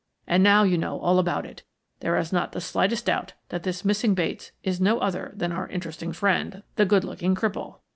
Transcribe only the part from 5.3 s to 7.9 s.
than our interesting friend, the good looking cripple.